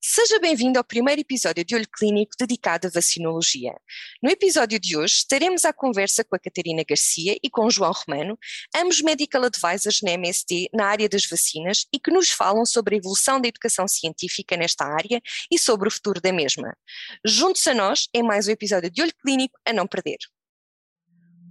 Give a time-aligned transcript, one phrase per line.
[0.00, 3.74] seja bem-vindo ao primeiro episódio de Olho Clínico dedicado à vacinologia.
[4.22, 7.92] No episódio de hoje estaremos à conversa com a Catarina Garcia e com o João
[7.92, 8.38] Romano,
[8.76, 12.98] ambos medical advisors na MSD na área das vacinas e que nos falam sobre a
[12.98, 16.76] evolução da educação científica nesta área e sobre o futuro da mesma.
[17.24, 20.18] Juntos a nós é mais um episódio de Olho Clínico a não perder.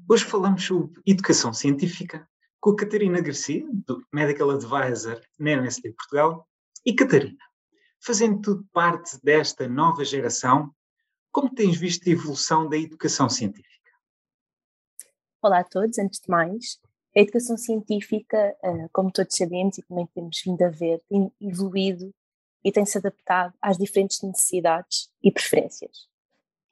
[0.09, 2.25] Hoje falamos sobre educação científica
[2.61, 6.47] com a Catarina Garcia, do Medical Advisor na MSD Portugal.
[6.85, 7.37] E Catarina,
[7.99, 10.71] fazendo tudo parte desta nova geração,
[11.31, 13.91] como tens visto a evolução da educação científica?
[15.41, 16.79] Olá a todos, antes de mais,
[17.15, 22.13] a educação científica, eh, como todos sabemos e também temos vindo a ver, tem evoluído
[22.63, 26.07] e tem-se adaptado às diferentes necessidades e preferências.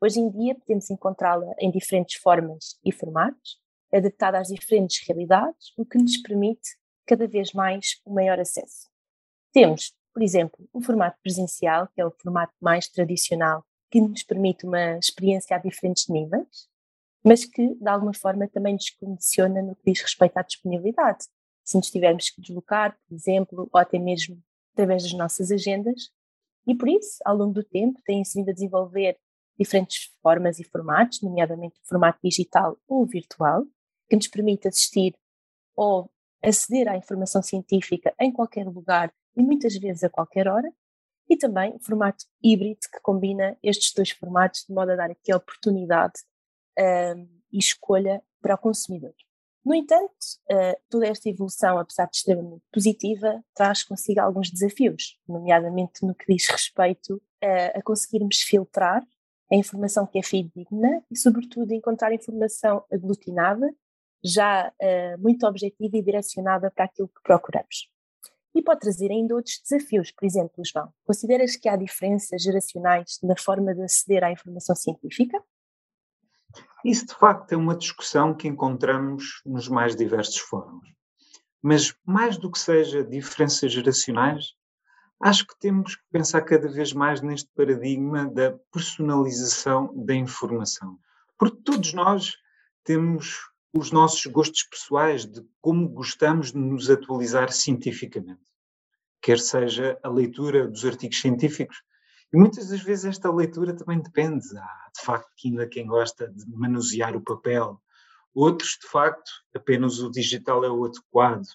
[0.02, 3.60] Hoje em dia podemos encontrá-la em diferentes formas e formatos,
[3.94, 8.90] adaptada às diferentes realidades, o que nos permite cada vez mais um maior acesso.
[9.54, 14.66] Temos por exemplo, o formato presencial, que é o formato mais tradicional, que nos permite
[14.66, 16.70] uma experiência a diferentes níveis,
[17.22, 21.26] mas que de alguma forma também nos condiciona no que diz respeito à disponibilidade.
[21.66, 24.42] Se nos tivermos que deslocar, por exemplo, ou até mesmo
[24.72, 26.10] através das nossas agendas,
[26.66, 29.20] e por isso, ao longo do tempo, têm-se vindo a desenvolver
[29.60, 33.66] diferentes formas e formatos, nomeadamente o formato digital ou virtual,
[34.10, 35.14] que nos permite assistir
[35.76, 36.10] ou
[36.42, 40.72] aceder à informação científica em qualquer lugar e muitas vezes a qualquer hora,
[41.30, 45.32] e também o formato híbrido que combina estes dois formatos de modo a dar aqui
[45.32, 46.22] a oportunidade
[46.78, 49.14] um, e escolha para o consumidor.
[49.66, 50.14] No entanto,
[50.52, 56.32] uh, toda esta evolução, apesar de extremamente positiva, traz consigo alguns desafios, nomeadamente no que
[56.32, 59.04] diz respeito uh, a conseguirmos filtrar
[59.52, 63.74] a informação que é fidedigna e, sobretudo, encontrar informação aglutinada,
[64.24, 67.90] já uh, muito objetiva e direcionada para aquilo que procuramos.
[68.56, 73.36] E pode trazer ainda outros desafios, por exemplo, João, consideras que há diferenças geracionais na
[73.38, 75.38] forma de aceder à informação científica?
[76.86, 80.88] Isso, de facto, é uma discussão que encontramos nos mais diversos fóruns.
[81.62, 84.54] Mas, mais do que seja diferenças geracionais,
[85.22, 90.98] acho que temos que pensar cada vez mais neste paradigma da personalização da informação.
[91.38, 92.38] Porque todos nós
[92.86, 98.42] temos os nossos gostos pessoais de como gostamos de nos atualizar cientificamente,
[99.22, 101.84] quer seja a leitura dos artigos científicos.
[102.34, 104.46] E muitas das vezes esta leitura também depende.
[104.58, 107.82] Há, de facto, ainda quem gosta de manusear o papel,
[108.34, 111.46] outros, de facto, apenas o digital é o adequado.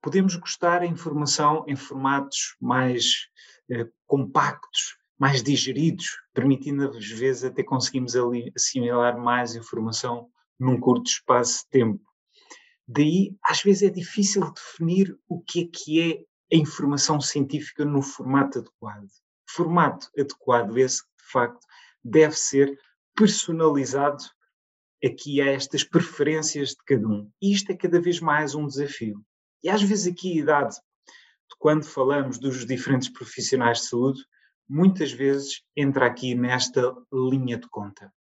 [0.00, 3.28] Podemos gostar da informação em formatos mais
[3.70, 8.14] eh, compactos, mais digeridos, permitindo às vezes até conseguimos
[8.56, 10.30] assimilar mais informação
[10.62, 12.04] num curto espaço de tempo.
[12.86, 18.00] Daí, às vezes, é difícil definir o que é que é a informação científica no
[18.00, 19.08] formato adequado.
[19.48, 21.66] Formato adequado, esse, de facto,
[22.04, 22.78] deve ser
[23.16, 24.22] personalizado
[25.04, 27.28] aqui a estas preferências de cada um.
[27.40, 29.20] E isto é cada vez mais um desafio.
[29.64, 30.76] E às vezes aqui a idade,
[31.58, 34.24] quando falamos dos diferentes profissionais de saúde,
[34.68, 38.12] muitas vezes entra aqui nesta linha de conta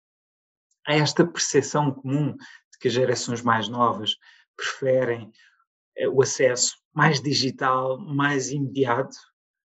[0.86, 4.16] há esta percepção comum de que as gerações mais novas
[4.56, 5.30] preferem
[5.96, 9.16] eh, o acesso mais digital, mais imediato,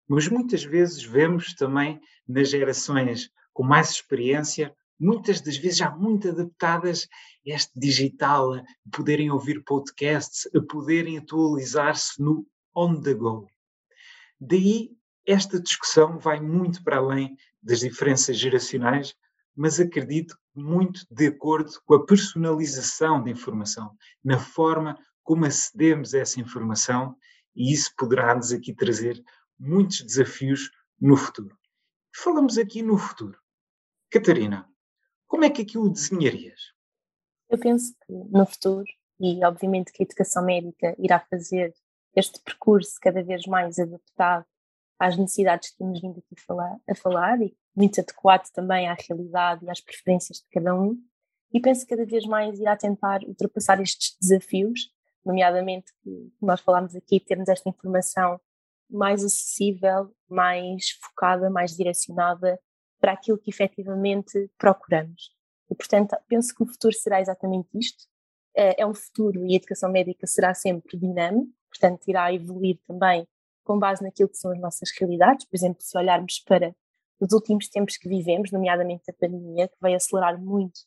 [0.08, 6.30] mas muitas vezes vemos também nas gerações com mais experiência, muitas das vezes já muito
[6.30, 7.08] adaptadas
[7.48, 12.46] a este digital, a poderem ouvir podcasts, a poderem atualizar-se no
[12.76, 13.48] on the go.
[14.40, 14.92] Daí
[15.26, 19.16] esta discussão vai muito para além das diferenças geracionais,
[19.56, 26.20] mas acredito muito de acordo com a personalização da informação, na forma como acedemos a
[26.20, 27.16] essa informação,
[27.56, 29.24] e isso poderá-nos aqui trazer
[29.58, 31.58] muitos desafios no futuro.
[32.14, 33.40] Falamos aqui no futuro.
[34.12, 34.70] Catarina,
[35.28, 36.74] como é que aqui o desenharias?
[37.50, 38.86] Eu penso que no futuro,
[39.20, 41.74] e obviamente que a educação médica irá fazer
[42.16, 44.46] este percurso cada vez mais adaptado
[45.00, 49.66] às necessidades que temos vindo aqui falar, a falar e muito adequado também à realidade
[49.66, 50.98] e às preferências de cada um.
[51.52, 54.92] E penso que cada vez mais irá tentar ultrapassar estes desafios,
[55.26, 58.40] nomeadamente que nós falámos aqui, termos esta informação
[58.90, 62.60] mais acessível, mais focada, mais direcionada
[63.00, 65.32] para aquilo que efetivamente procuramos.
[65.70, 68.06] E, portanto, penso que o futuro será exatamente isto.
[68.56, 73.28] É, é um futuro e a educação médica será sempre dinâmico, portanto, irá evoluir também
[73.64, 75.46] com base naquilo que são as nossas realidades.
[75.46, 76.74] Por exemplo, se olharmos para
[77.20, 80.82] os últimos tempos que vivemos, nomeadamente a pandemia, que veio acelerar muito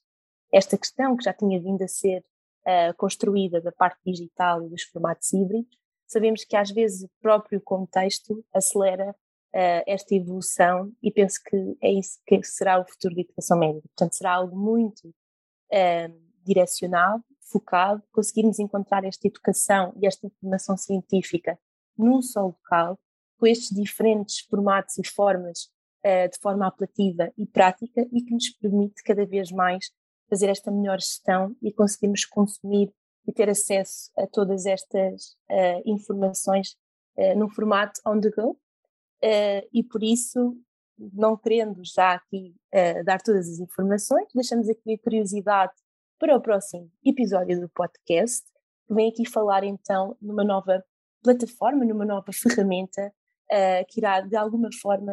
[0.53, 2.25] esta questão que já tinha vindo a ser
[2.67, 5.77] uh, construída da parte digital e dos formatos híbridos,
[6.07, 11.93] sabemos que às vezes o próprio contexto acelera uh, esta evolução e penso que é
[11.93, 13.89] isso que será o futuro da educação médica.
[13.89, 21.59] Portanto, será algo muito uh, direcionado, focado, conseguirmos encontrar esta educação e esta informação científica
[21.97, 22.99] num só local,
[23.39, 25.71] com estes diferentes formatos e formas
[26.09, 29.91] uh, de forma apelativa e prática e que nos permite cada vez mais
[30.29, 32.93] fazer esta melhor gestão e conseguirmos consumir
[33.27, 36.77] e ter acesso a todas estas uh, informações
[37.17, 38.59] uh, num formato on the go.
[39.73, 40.57] E por isso,
[40.97, 42.55] não querendo já aqui
[43.05, 45.73] dar todas as informações, deixamos aqui a curiosidade
[46.21, 48.47] para o próximo episódio do podcast,
[48.87, 50.85] que vem aqui falar então numa nova
[51.21, 53.13] plataforma, numa nova ferramenta
[53.89, 55.13] que irá de alguma forma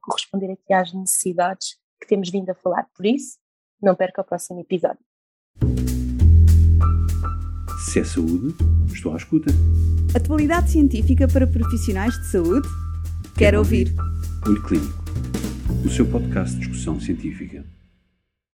[0.00, 2.86] corresponder aqui às necessidades que temos vindo a falar.
[2.94, 3.38] Por isso,
[3.82, 4.98] não perca o próximo episódio.
[7.86, 8.54] Se é saúde,
[8.92, 9.50] estou à escuta.
[10.14, 12.68] Atualidade científica para profissionais de saúde?
[12.68, 13.88] Quero, Quero ouvir.
[13.88, 14.48] ouvir.
[14.48, 15.04] Olho Clínico,
[15.84, 17.64] o seu podcast de discussão científica.